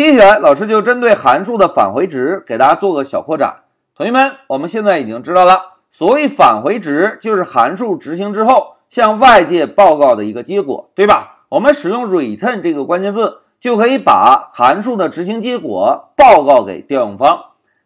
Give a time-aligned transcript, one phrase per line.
[0.00, 3.64] 接下来，老师就针对函数的返回值给大家做个小扩展。
[3.94, 11.44] 同学们，我们现在已经知道了，所谓返回值就是函数执行之后向外界报告的一个结果，对吧？
[11.50, 17.38] 我们使用 return 这个关键字，就可以把函数的执行结果报告给调用方。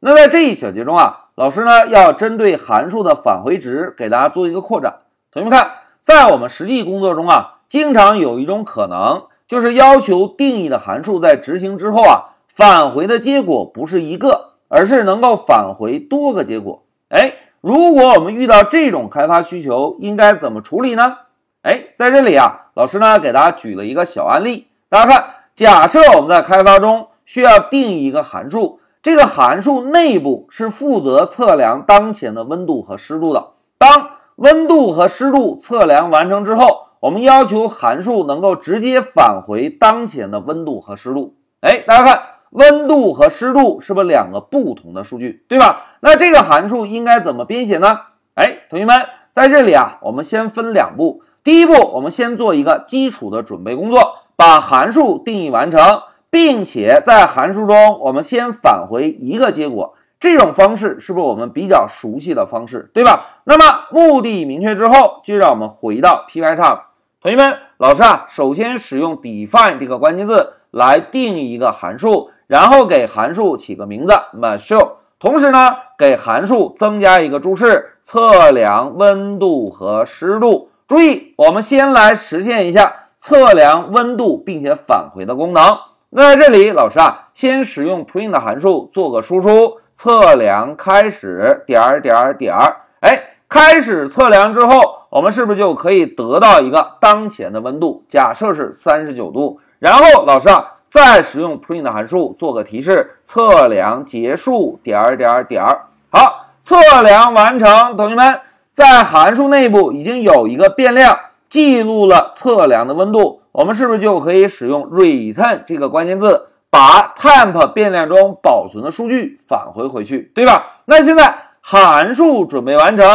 [0.00, 5.02] 那在这一小节中啊，老师呢要针对函数的返回值给大家做一个扩展。
[5.30, 14.50] 同学们看，在我们实际工作中啊，经常有一种可能，就是要求定义的函数在执行之后啊，返回的结果不是一个。
[14.72, 16.84] 而是能够返回多个结果。
[17.08, 21.16] 哎，如果我们遇到这种开发需求，应该怎么处理呢？
[21.62, 24.68] 哎，在这里啊，老师呢给大家举了一个小案例。
[24.88, 25.24] 大家看，
[25.56, 33.48] 假设我们在开发中需要定义一个函数，这个函数内部是负责测量当前的温度和湿度的。
[33.76, 41.34] 当温度和湿度测量完成之后，我们要求函数能够直接返回当前的温度和湿度。
[41.60, 42.22] 哎，大家看。
[42.50, 45.84] 温度和湿度是不是两个不同的数据，对吧？
[46.00, 48.00] 那这个函数应该怎么编写呢？
[48.34, 51.22] 哎，同学们，在这里啊，我们先分两步。
[51.44, 59.94] 第一步，我们先做一个基础的准备工作，把函数定义完成，并且在函数中我们先返回一个结果。
[60.18, 63.42] 这种方式是不是我们比较熟悉的方式，对吧？
[63.44, 66.80] 那么目的明确之后，就让我们回到 Pycharm。
[67.22, 72.30] 同学们，老师啊，首先使用 define 这个关键字来定义一个函数。
[72.46, 80.70] 然后给函数起个名字 m a s h o 同时呢，给函数增加一个注释，测量温度和湿度。
[80.88, 85.78] 注意，我们先来实现一下测量温度并且返回的功能。
[86.08, 92.76] 那在这里，老师啊，先使用 print 函数做个输出，测量开始点点点儿。
[93.00, 98.04] 哎，开始测量之后，我们是不是就可以得到一个当前的温度？
[98.08, 99.60] 假设是三十九度。
[99.78, 100.76] 然后，老师啊。
[100.90, 105.82] 再使用 print 函数做个提示，测量结束点点点儿。
[106.10, 107.96] 好，测量完成。
[107.96, 108.40] 同学们，
[108.72, 111.16] 在函数内部已经有一个变量
[111.48, 120.72] 记录了测量的温度，我们是不是就可以使用 return 这个关键字，把 temp 变量中保存的数据返回回去，对吧？
[120.86, 123.08] 那现在函数准备完成，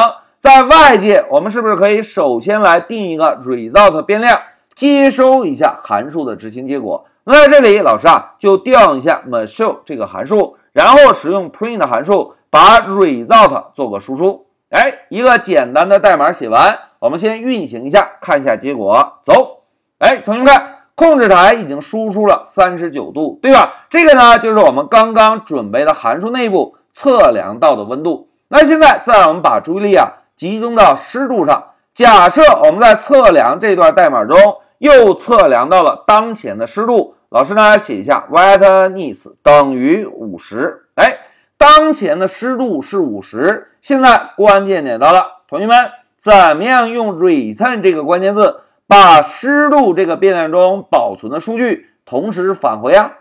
[0.46, 4.40] 在外界我们是不是可以首先来定一个 result 变量，
[4.76, 7.04] 接收一下函数的执行结果？
[7.24, 14.46] 那在这里，老师啊就调用一下 machine 这个函数，然后使用 print 函数把 result 做个输出。
[14.70, 19.14] 哎，一个简单的代码写完，我们先运行一下，看一下结果。
[19.24, 19.64] 走，
[19.98, 23.88] 哎，同学们看，控制台已经输出了三十九度，对吧？
[23.90, 28.30] 这个呢就是我们刚刚准备的函数内部测量到的温度。
[28.50, 31.72] 那现在再让我们把注意力啊集中到湿度上。
[31.94, 34.38] 假设我们在测量这段代码中
[34.80, 37.16] 又测量到了当前的湿度。
[37.30, 40.86] 老师呢，写一下 wetness 等于五十。
[40.96, 41.18] 哎，
[41.58, 43.72] 当前的湿度是五十。
[43.82, 45.76] 现在关键点到了，同学们，
[46.18, 53.12] 怎么样用 return 这个关键字把湿度这个变量中保存的数据同时返回啊？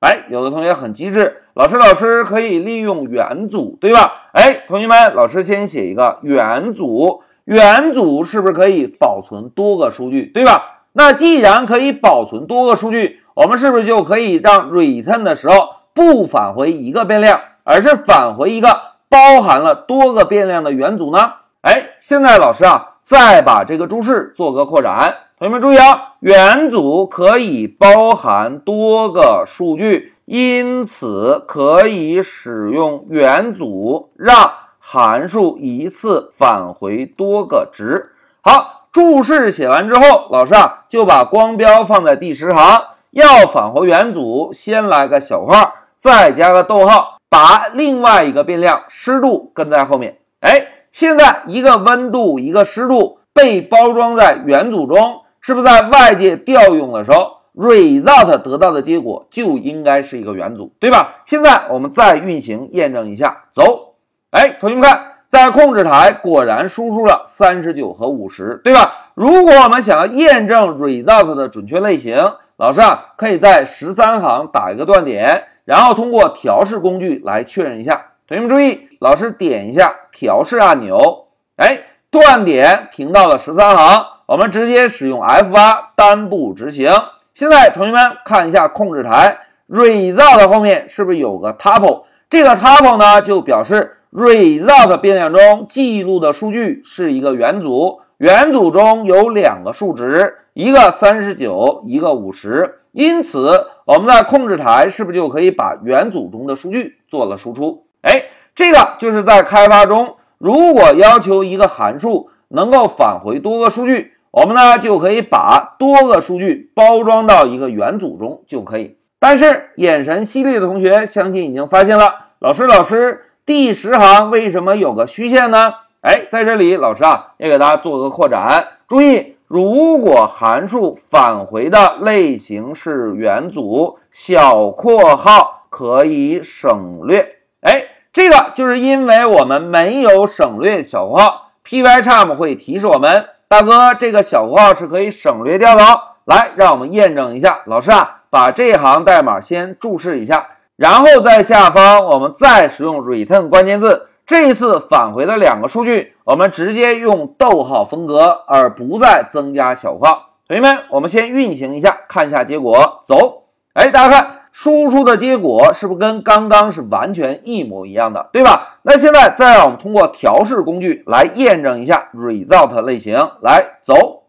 [0.00, 4.30] 哎，有的同学很机智，老师，老师可以利用元组，对吧？
[4.32, 10.84] 哎，同学们，老师先写一个元组，元组是不是可以保存多个数据，对吧？
[10.94, 15.54] 那既然可以保存多个数据，我们是不是就可以让 return 的时候
[15.92, 21.32] 不返回一个变量，而是返回一个包含了多个变量的元组呢？
[21.60, 25.14] 哎，现在老师啊，再把这个注释做个扩展。
[25.38, 38.10] 同学们注意啊，元组可以包含多个数据，因此可以使用元组让函数一次返回多个值。
[38.42, 42.82] 好，注释写完之后，老师啊就把光标放在第十行。
[43.12, 50.18] 要返回元组，先来个小括，再加个逗号，把另外一个变量湿度跟在后面。
[50.40, 61.22] 哎，现在一个温度，一个湿度被包装在元组中，是不是在外界调用的时候，result 得到的结果就应该是一个元组，对吧？
[61.24, 63.94] 现在我们再运行验证一下，走。
[64.30, 69.10] 哎，同学们看，在控制台果然输出了三十九和五十，对吧？
[69.14, 72.16] 如果我们想要验证 result 的准确类型，
[72.56, 78.12] 老师啊，可以在十三行打一个断点，然后通过调试工具来确认一下。
[78.28, 81.26] 同学们注意，老师点一下调试按钮，
[81.56, 86.92] 哎，断点停到了十三行，我们直接使用 F8 单步执行。
[87.34, 89.36] 现在同学们看一下控制台
[89.68, 92.04] ，result 后面是不是有个 tuple？
[92.28, 100.36] 这个 tuple 呢，就表示 result 变量中记录的数据是一个元组，元组中有两个数值。
[100.54, 102.82] 一个三十九，一个五十。
[102.92, 107.84] 因此，我们在控制台是不是就可以把元组中的数据做了输出？
[108.02, 118.96] 哎，这个就是在开发中，如果要求一个函数能够返回多个数据，我们呢就可以把多个数据包装到一个元组中就可以。
[119.18, 125.72] 但是，眼神犀利的同学相信已经发现了，老师，老师，第十行为什么有个虚线呢？
[126.00, 128.66] 哎，在这里，老师啊也给大家做个扩展。
[128.88, 137.28] 注意，如果函数返回的类型是元组，小括号可以省略。
[137.60, 146.00] 哎，这个就是因为我们没有省略小括号，Pycharm 会提示我们，大哥，这个小括号是可以省略掉的哦。
[146.26, 154.06] 来，让我们验证一下，老师啊，把这行代码先注释一下，然后在下方我们再使用 return 关键字。
[154.24, 160.28] 这一次返回的两个数据，我们直接用逗号分隔，而不再增加小括号。
[160.46, 163.02] 同学们，我们先运行一下，看一下结果。
[163.04, 168.78] 走，哎，大家看，输出的结果是不是跟刚刚是完全一模一样的，对吧？
[168.82, 173.30] 那现在再让我们通过调试工具来验证一下 result 类型。
[173.42, 174.24] 来，走，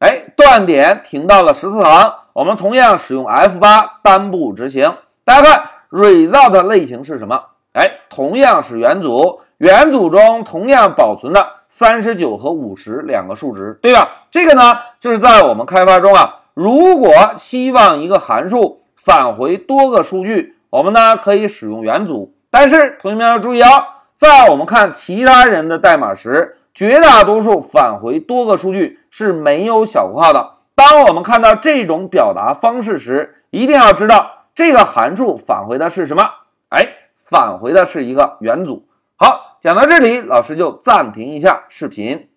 [0.00, 4.92] 哎，断点停到了十四行，我们同样使用 F8 单步执行。
[5.24, 7.40] 大家看，result 类型是什么？
[7.72, 14.26] 哎，同样是元组，元组中同样保存的三十九和五十两个数值，对吧？
[14.30, 22.34] 这个呢，就是在我们开发中啊，如果希望一个函数返回多个数据，我们呢可以使用元组。
[22.50, 23.68] 但是同学们要注意啊，
[24.14, 30.52] 在我们看其他人的代码时，绝大多数返回多个数据是没有小括号的。
[30.74, 36.30] 当我们看到这种表达方式时，一定要知道这个函数返回的是什么。
[36.70, 36.88] 哎。
[37.26, 38.86] 返回的是一个元组。
[39.16, 42.28] 好，讲到这里，老师就暂停一下视频。